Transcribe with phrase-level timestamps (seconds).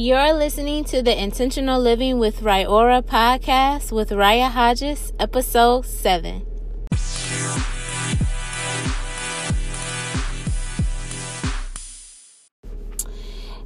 [0.00, 6.46] You're listening to the Intentional Living with Raya podcast with Raya Hodges, episode 7.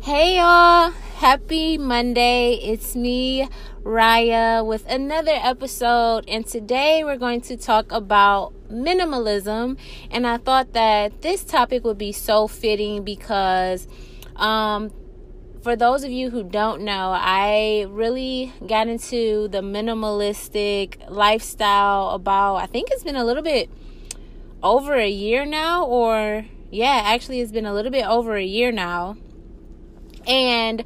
[0.00, 2.54] Hey y'all, happy Monday.
[2.54, 3.46] It's me,
[3.82, 6.24] Raya, with another episode.
[6.28, 9.76] And today we're going to talk about minimalism.
[10.10, 13.86] And I thought that this topic would be so fitting because
[14.36, 14.90] um,
[15.62, 22.56] for those of you who don't know, I really got into the minimalistic lifestyle about,
[22.56, 23.70] I think it's been a little bit
[24.62, 28.72] over a year now, or yeah, actually, it's been a little bit over a year
[28.72, 29.16] now.
[30.26, 30.82] And,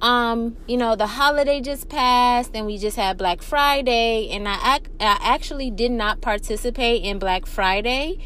[0.00, 4.76] um, you know, the holiday just passed, and we just had Black Friday, and I,
[4.76, 8.18] ac- I actually did not participate in Black Friday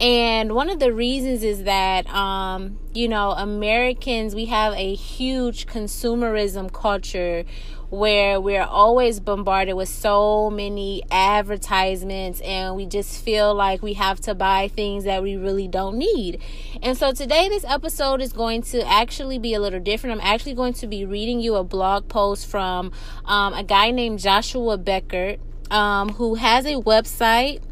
[0.00, 5.66] and one of the reasons is that, um, you know, Americans, we have a huge
[5.66, 7.44] consumerism culture
[7.90, 14.18] where we're always bombarded with so many advertisements and we just feel like we have
[14.18, 16.42] to buy things that we really don't need.
[16.82, 20.20] And so today, this episode is going to actually be a little different.
[20.20, 22.90] I'm actually going to be reading you a blog post from
[23.26, 25.36] um, a guy named Joshua Becker,
[25.70, 27.62] um, who has a website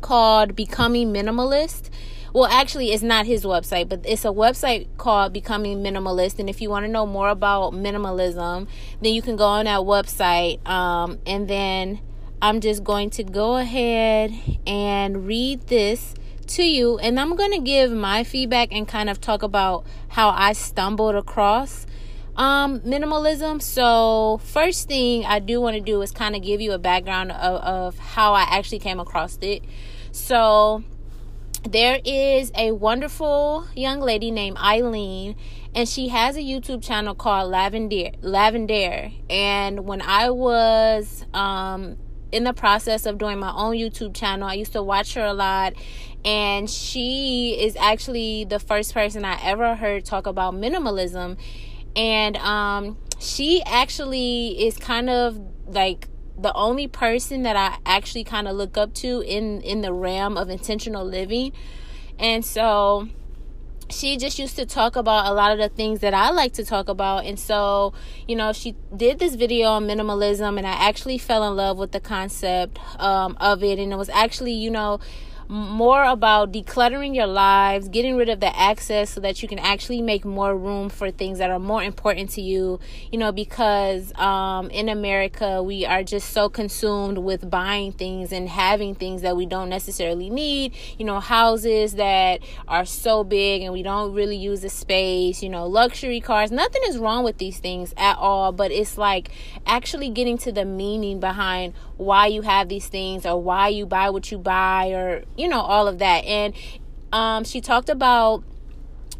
[0.00, 1.90] called Becoming Minimalist.
[2.32, 6.38] Well, actually, it's not his website, but it's a website called Becoming Minimalist.
[6.38, 8.68] And if you want to know more about minimalism,
[9.00, 10.66] then you can go on that website.
[10.68, 12.00] Um, and then
[12.42, 14.32] I'm just going to go ahead
[14.66, 16.14] and read this
[16.48, 16.98] to you.
[16.98, 21.14] And I'm going to give my feedback and kind of talk about how I stumbled
[21.14, 21.86] across
[22.38, 23.60] um, minimalism.
[23.60, 27.32] So, first thing I do want to do is kind of give you a background
[27.32, 29.62] of, of how I actually came across it.
[30.12, 30.84] So,
[31.68, 35.36] there is a wonderful young lady named Aileen,
[35.74, 38.18] and she has a YouTube channel called Lavendaire.
[38.20, 41.96] Lavendaire, and when I was um,
[42.32, 45.34] in the process of doing my own YouTube channel, I used to watch her a
[45.34, 45.74] lot,
[46.24, 51.36] and she is actually the first person I ever heard talk about minimalism
[51.98, 58.46] and um, she actually is kind of like the only person that I actually kind
[58.46, 61.52] of look up to in in the realm of intentional living.
[62.18, 63.08] And so
[63.90, 66.64] she just used to talk about a lot of the things that I like to
[66.64, 67.24] talk about.
[67.24, 67.94] And so,
[68.26, 71.92] you know, she did this video on minimalism, and I actually fell in love with
[71.92, 73.78] the concept um, of it.
[73.78, 75.00] And it was actually, you know,
[75.48, 80.02] more about decluttering your lives, getting rid of the access so that you can actually
[80.02, 82.78] make more room for things that are more important to you.
[83.10, 88.48] You know, because um, in America, we are just so consumed with buying things and
[88.48, 90.74] having things that we don't necessarily need.
[90.98, 95.48] You know, houses that are so big and we don't really use the space, you
[95.48, 96.50] know, luxury cars.
[96.50, 99.30] Nothing is wrong with these things at all, but it's like
[99.66, 104.10] actually getting to the meaning behind why you have these things or why you buy
[104.10, 106.24] what you buy or you know all of that.
[106.24, 106.54] And
[107.12, 108.44] um, she talked about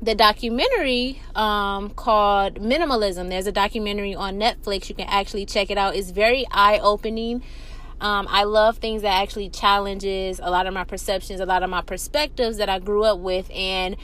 [0.00, 3.28] the documentary um, called minimalism.
[3.28, 4.88] There's a documentary on netflix.
[4.88, 5.96] You can actually check it out.
[5.96, 7.42] It's very eye-opening.
[8.00, 11.70] Um, I love things that actually challenges a lot of my perceptions, a lot of
[11.70, 13.96] my perspectives that I grew up with, and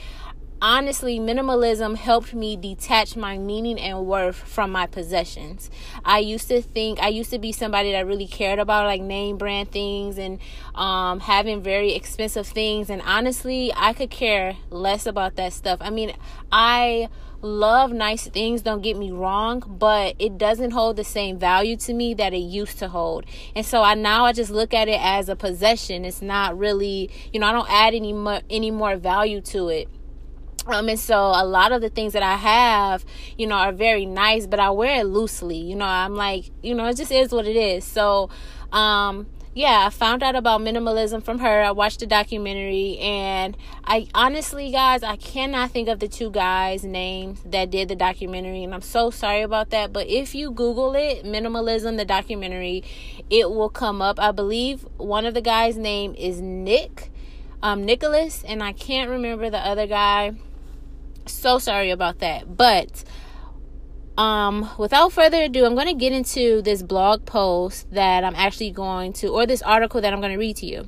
[0.65, 5.71] honestly, minimalism helped me detach my meaning and worth from my possessions.
[6.07, 9.37] I used to think I used to be somebody that really cared about like name
[9.37, 10.39] brand things and
[10.75, 15.81] um, having very expensive things, and honestly, I could care less about that stuff.
[15.83, 16.15] I mean,
[16.51, 17.11] I
[17.43, 21.93] love nice things don't get me wrong but it doesn't hold the same value to
[21.93, 24.99] me that it used to hold and so i now i just look at it
[24.99, 28.97] as a possession it's not really you know i don't add any more any more
[28.97, 29.87] value to it
[30.67, 33.05] um, and so a lot of the things that I have,
[33.37, 35.59] you know, are very nice, but I wear it loosely.
[35.59, 37.85] You know, I'm like, you know, it just is what it is.
[37.85, 38.31] So,
[38.73, 41.63] um, yeah, I found out about minimalism from her.
[41.63, 46.83] I watched the documentary, and I honestly, guys, I cannot think of the two guys'
[46.83, 49.93] names that did the documentary, and I'm so sorry about that.
[49.93, 52.83] But if you Google it, minimalism, the documentary,
[53.31, 54.19] it will come up.
[54.19, 57.13] I believe one of the guys' name is Nick,
[57.63, 60.33] um, Nicholas, and I can't remember the other guy
[61.27, 62.57] so sorry about that.
[62.57, 63.05] But
[64.17, 68.71] um without further ado, I'm going to get into this blog post that I'm actually
[68.71, 70.87] going to or this article that I'm going to read to you.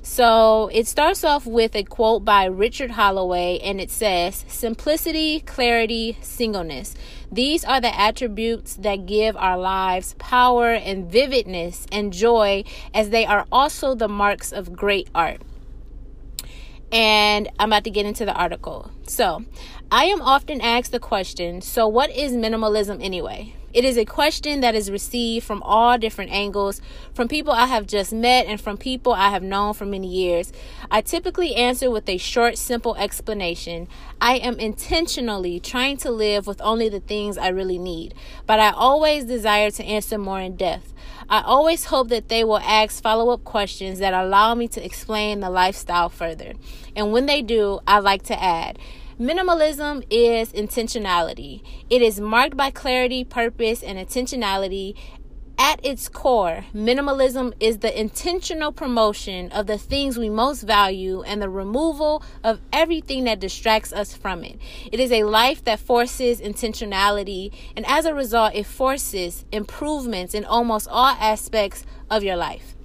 [0.00, 6.16] So, it starts off with a quote by Richard Holloway and it says, "Simplicity, clarity,
[6.22, 6.94] singleness.
[7.30, 12.64] These are the attributes that give our lives power and vividness and joy
[12.94, 15.42] as they are also the marks of great art."
[16.90, 18.90] And I'm about to get into the article.
[19.06, 19.44] So,
[19.90, 23.54] I am often asked the question so, what is minimalism anyway?
[23.74, 26.80] It is a question that is received from all different angles,
[27.12, 30.52] from people I have just met and from people I have known for many years.
[30.90, 33.86] I typically answer with a short, simple explanation.
[34.22, 38.14] I am intentionally trying to live with only the things I really need,
[38.46, 40.94] but I always desire to answer more in depth.
[41.28, 45.40] I always hope that they will ask follow up questions that allow me to explain
[45.40, 46.54] the lifestyle further.
[46.96, 48.78] And when they do, I like to add,
[49.18, 51.60] Minimalism is intentionality.
[51.90, 54.94] It is marked by clarity, purpose, and intentionality.
[55.58, 61.42] At its core, minimalism is the intentional promotion of the things we most value and
[61.42, 64.60] the removal of everything that distracts us from it.
[64.92, 70.44] It is a life that forces intentionality, and as a result, it forces improvements in
[70.44, 72.76] almost all aspects of your life.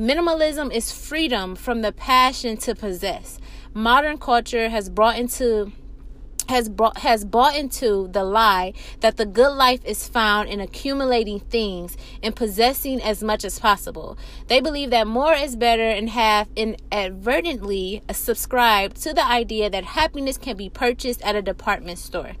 [0.00, 3.38] Minimalism is freedom from the passion to possess
[3.74, 5.72] modern culture has brought into
[6.48, 11.38] has brought has bought into the lie that the good life is found in accumulating
[11.38, 14.16] things and possessing as much as possible.
[14.46, 20.38] They believe that more is better and have inadvertently subscribed to the idea that happiness
[20.38, 22.32] can be purchased at a department store.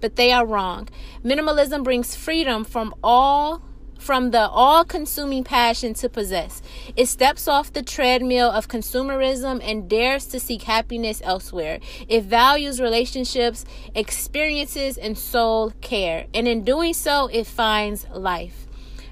[0.00, 0.88] But they are wrong.
[1.22, 3.62] Minimalism brings freedom from all
[4.02, 6.60] from the all consuming passion to possess.
[6.96, 11.78] It steps off the treadmill of consumerism and dares to seek happiness elsewhere.
[12.08, 13.64] It values relationships,
[13.94, 16.26] experiences, and soul care.
[16.34, 18.66] And in doing so, it finds life.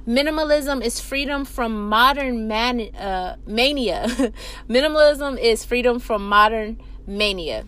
[0.08, 4.06] Minimalism is freedom from modern man, uh, mania.
[4.68, 7.64] Minimalism is freedom from modern mania.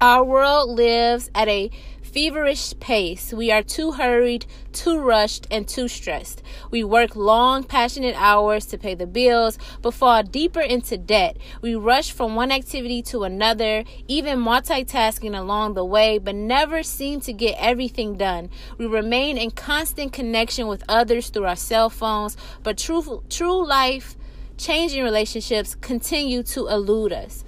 [0.00, 1.70] Our world lives at a
[2.16, 3.30] feverish pace.
[3.30, 6.42] We are too hurried, too rushed, and too stressed.
[6.70, 11.36] We work long, passionate hours to pay the bills, but fall deeper into debt.
[11.60, 17.20] We rush from one activity to another, even multitasking along the way, but never seem
[17.20, 18.48] to get everything done.
[18.78, 24.16] We remain in constant connection with others through our cell phones, but true, true life
[24.56, 27.44] changing relationships continue to elude us.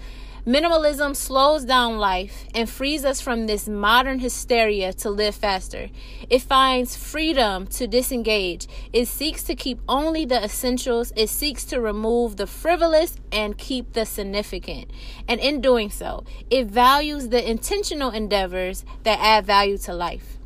[0.49, 5.91] Minimalism slows down life and frees us from this modern hysteria to live faster.
[6.31, 8.67] It finds freedom to disengage.
[8.91, 11.13] It seeks to keep only the essentials.
[11.17, 14.91] It seeks to remove the frivolous and keep the significant.
[15.29, 20.39] And in doing so, it values the intentional endeavors that add value to life.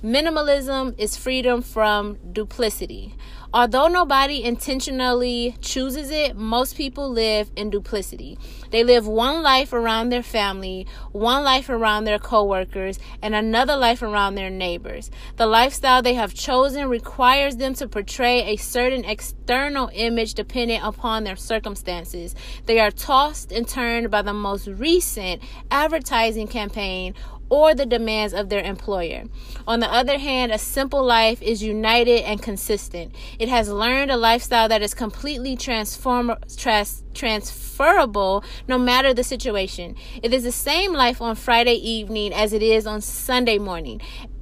[0.00, 3.16] Minimalism is freedom from duplicity.
[3.52, 8.38] Although nobody intentionally chooses it, most people live in duplicity.
[8.70, 14.02] They live one life around their family, one life around their coworkers, and another life
[14.02, 15.10] around their neighbors.
[15.34, 21.24] The lifestyle they have chosen requires them to portray a certain external image dependent upon
[21.24, 22.36] their circumstances.
[22.66, 25.42] They are tossed and turned by the most recent
[25.72, 27.14] advertising campaign
[27.50, 29.24] or the demands of their employer.
[29.66, 33.14] On the other hand, a simple life is united and consistent.
[33.38, 39.96] It has learned a lifestyle that is completely transform, trans, transferable no matter the situation.
[40.22, 44.00] It is the same life on Friday evening as it is on Sunday morning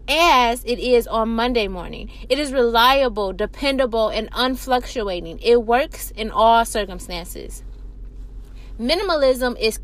[0.08, 2.10] as it is on Monday morning.
[2.30, 5.38] It is reliable, dependable, and unfluctuating.
[5.42, 7.62] It works in all circumstances.
[8.80, 9.78] Minimalism is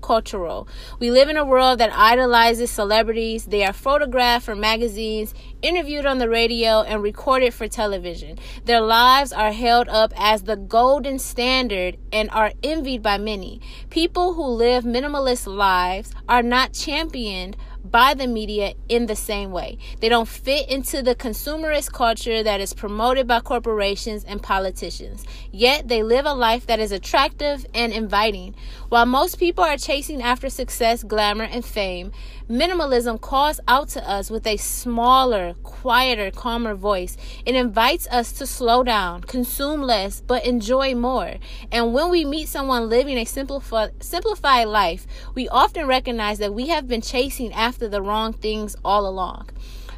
[0.00, 0.66] countercultural.
[0.98, 3.46] We live in a world that idolizes celebrities.
[3.46, 8.38] They are photographed for magazines, interviewed on the radio, and recorded for television.
[8.64, 13.60] Their lives are held up as the golden standard and are envied by many.
[13.90, 17.56] People who live minimalist lives are not championed
[17.90, 19.78] by the media in the same way.
[20.00, 25.24] They don't fit into the consumerist culture that is promoted by corporations and politicians.
[25.50, 28.54] Yet they live a life that is attractive and inviting.
[28.88, 32.12] While most people are chasing after success, glamour, and fame,
[32.48, 37.16] minimalism calls out to us with a smaller, quieter, calmer voice.
[37.44, 41.34] It invites us to slow down, consume less, but enjoy more.
[41.70, 46.68] And when we meet someone living a simplified, simplified life, we often recognize that we
[46.68, 49.50] have been chasing after the wrong things all along.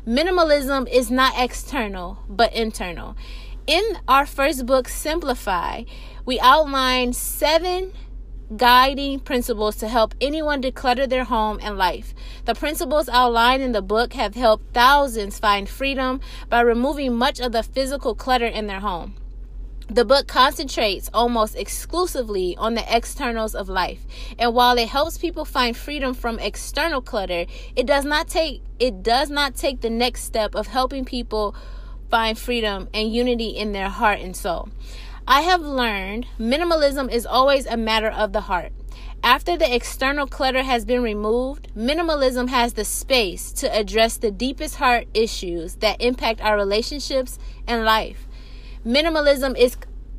[0.07, 3.17] Minimalism is not external, but internal.
[3.67, 5.85] In our first book, Simplify,
[6.25, 7.93] we outline seven
[8.57, 12.15] guiding principles to help anyone declutter their home and life.
[12.45, 17.53] The principles outlined in the book have helped thousands find freedom by removing much of
[17.53, 19.15] the physical clutter in their home.
[19.89, 24.07] The book concentrates almost exclusively on the externals of life.
[24.39, 29.03] And while it helps people find freedom from external clutter, it does not take it
[29.03, 31.57] does not take the next step of helping people
[32.09, 34.69] find freedom and unity in their heart and soul.
[35.31, 38.73] I have learned minimalism is always a matter of the heart.
[39.23, 44.75] After the external clutter has been removed, minimalism has the space to address the deepest
[44.75, 48.27] heart issues that impact our relationships and life.
[48.85, 49.77] Minimalism is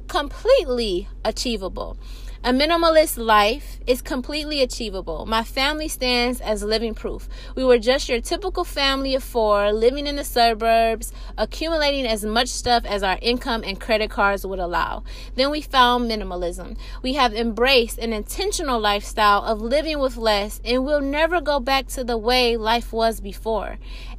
[0.08, 1.98] completely achievable.
[2.44, 5.28] A minimalist life is completely achievable.
[5.28, 7.30] My family stands as living proof.
[7.54, 12.48] We were just your typical family of four, living in the suburbs, accumulating as much
[12.48, 15.04] stuff as our income and credit cards would allow.
[15.36, 16.80] Then we found minimalism.
[17.04, 21.86] We have embraced an intentional lifestyle of living with less, and we'll never go back
[21.90, 23.78] to the way life was before.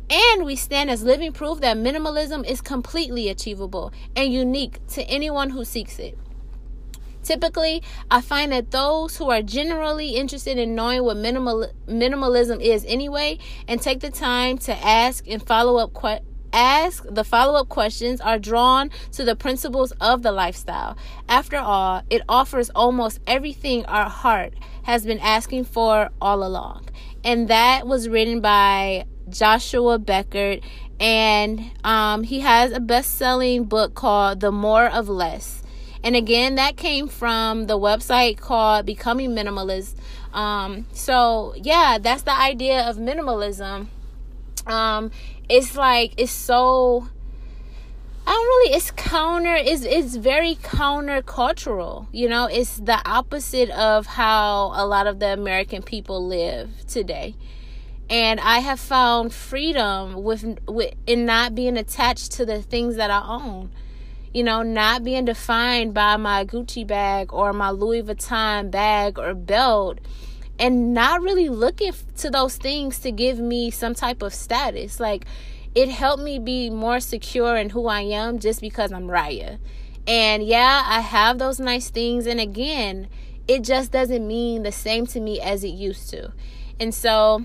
[0.08, 5.50] And we stand as living proof that minimalism is completely achievable and unique to anyone
[5.50, 6.16] who seeks it.
[7.22, 12.84] Typically, I find that those who are generally interested in knowing what minimal, minimalism is
[12.86, 13.38] anyway
[13.68, 16.20] and take the time to ask and follow up que-
[16.52, 20.96] ask the follow-up questions are drawn to the principles of the lifestyle.
[21.28, 26.88] After all, it offers almost everything our heart has been asking for all along.
[27.24, 30.58] And that was written by Joshua Becker
[31.00, 35.61] and um, he has a best-selling book called The More of Less
[36.04, 39.94] and again, that came from the website called Becoming Minimalist.
[40.32, 43.86] Um, so yeah, that's the idea of minimalism.
[44.66, 45.10] Um,
[45.48, 47.08] it's like it's so
[48.26, 52.08] I don't really it's counter it's it's very countercultural.
[52.12, 57.36] You know, it's the opposite of how a lot of the American people live today.
[58.10, 63.10] And I have found freedom with, with in not being attached to the things that
[63.10, 63.70] I own
[64.32, 69.34] you know, not being defined by my Gucci bag or my Louis Vuitton bag or
[69.34, 69.98] belt
[70.58, 75.00] and not really looking to those things to give me some type of status.
[75.00, 75.26] Like
[75.74, 79.58] it helped me be more secure in who I am just because I'm Raya.
[80.06, 83.08] And yeah, I have those nice things and again,
[83.48, 86.32] it just doesn't mean the same to me as it used to.
[86.80, 87.44] And so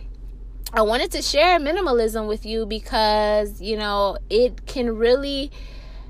[0.74, 5.52] I wanted to share minimalism with you because, you know, it can really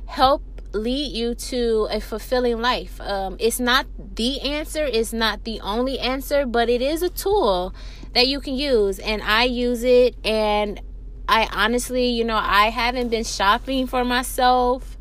[0.08, 0.44] help
[0.78, 3.00] lead you to a fulfilling life.
[3.02, 7.74] Um, it's not the answer, it's not the only answer, but it is a tool
[8.14, 9.00] that you can use.
[9.00, 10.82] And I use it, and
[11.28, 14.98] I honestly, you know, I haven't been shopping for myself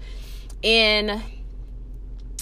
[0.62, 1.22] in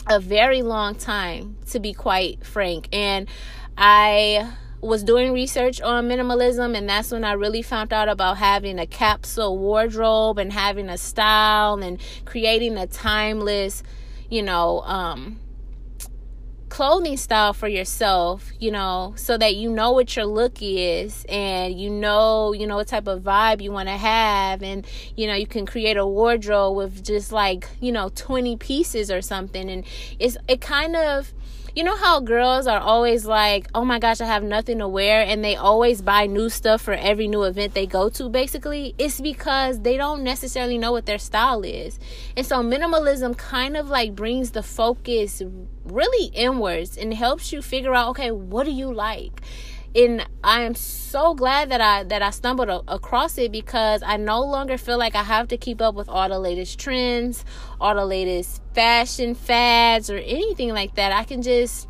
[0.06, 2.88] a very long time, to be quite frank.
[2.92, 3.28] And
[3.76, 4.52] I
[4.84, 8.86] was doing research on minimalism and that's when I really found out about having a
[8.86, 13.82] capsule wardrobe and having a style and creating a timeless,
[14.28, 15.40] you know, um
[16.74, 21.78] clothing style for yourself, you know, so that you know what your look is and
[21.78, 24.60] you know, you know what type of vibe you want to have.
[24.60, 24.84] And
[25.16, 29.22] you know, you can create a wardrobe with just like, you know, 20 pieces or
[29.22, 29.70] something.
[29.70, 29.84] And
[30.18, 31.32] it's it kind of
[31.74, 35.22] you know how girls are always like, oh my gosh, I have nothing to wear,
[35.22, 38.94] and they always buy new stuff for every new event they go to, basically?
[38.96, 41.98] It's because they don't necessarily know what their style is.
[42.36, 45.42] And so, minimalism kind of like brings the focus
[45.84, 49.40] really inwards and helps you figure out, okay, what do you like?
[49.94, 54.16] And I am so glad that I that I stumbled a- across it because I
[54.16, 57.44] no longer feel like I have to keep up with all the latest trends,
[57.80, 61.12] all the latest fashion fads or anything like that.
[61.12, 61.88] I can just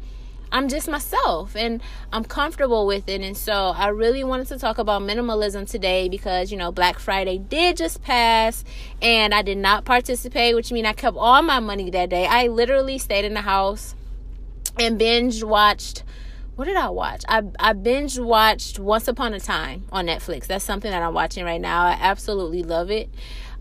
[0.53, 1.83] I'm just myself and
[2.13, 3.23] I'm comfortable with it.
[3.23, 7.39] And so I really wanted to talk about minimalism today because, you know, Black Friday
[7.39, 8.63] did just pass
[9.03, 12.27] and I did not participate, which means I kept all my money that day.
[12.27, 13.97] I literally stayed in the house
[14.79, 16.05] and binge watched
[16.57, 17.23] what did I watch?
[17.29, 20.47] I I binge watched Once Upon a Time on Netflix.
[20.47, 21.83] That's something that I'm watching right now.
[21.83, 23.09] I absolutely love it.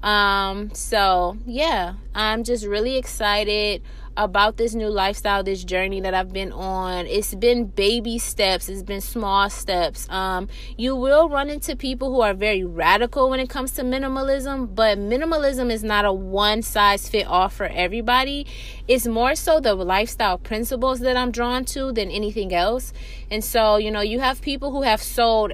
[0.03, 3.81] Um, so yeah, I'm just really excited
[4.15, 7.07] about this new lifestyle, this journey that I've been on.
[7.07, 10.07] It's been baby steps, it's been small steps.
[10.09, 14.73] Um, you will run into people who are very radical when it comes to minimalism,
[14.75, 18.45] but minimalism is not a one size fit all for everybody.
[18.87, 22.93] It's more so the lifestyle principles that I'm drawn to than anything else.
[23.31, 25.53] And so, you know, you have people who have sold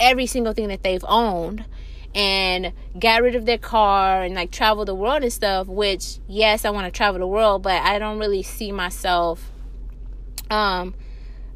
[0.00, 1.64] every single thing that they've owned
[2.14, 6.64] and got rid of their car and like travel the world and stuff which yes
[6.64, 9.50] i want to travel the world but i don't really see myself
[10.50, 10.94] um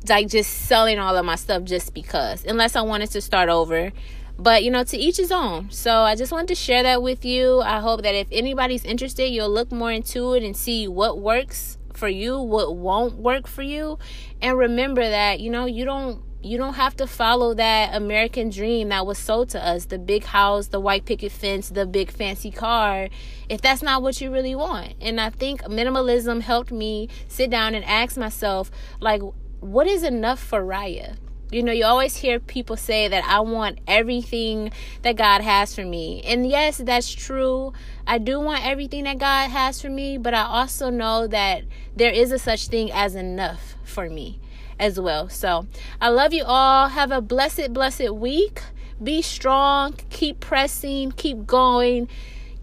[0.08, 3.92] like just selling all of my stuff just because unless i wanted to start over.
[4.38, 5.70] But you know to each his own.
[5.70, 7.60] So i just wanted to share that with you.
[7.60, 11.78] I hope that if anybody's interested you'll look more into it and see what works
[11.92, 13.98] for you what won't work for you.
[14.40, 18.88] And remember that you know you don't you don't have to follow that American dream
[18.88, 22.50] that was sold to us the big house, the white picket fence, the big fancy
[22.50, 23.08] car
[23.48, 24.94] if that's not what you really want.
[25.00, 28.70] And I think minimalism helped me sit down and ask myself,
[29.00, 29.20] like,
[29.60, 31.16] what is enough for Raya?
[31.50, 34.72] You know, you always hear people say that I want everything
[35.02, 36.22] that God has for me.
[36.22, 37.74] And yes, that's true.
[38.06, 42.10] I do want everything that God has for me, but I also know that there
[42.10, 44.40] is a such thing as enough for me
[44.82, 45.28] as well.
[45.28, 45.66] So,
[46.00, 46.88] I love you all.
[46.88, 48.60] Have a blessed blessed week.
[49.02, 52.08] Be strong, keep pressing, keep going.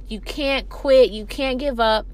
[0.08, 2.06] You can't quit, you can't give up.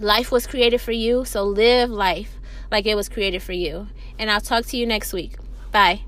[0.00, 2.38] Life was created for you, so live life
[2.70, 3.88] like it was created for you.
[4.18, 5.36] And I'll talk to you next week.
[5.72, 6.02] Bye.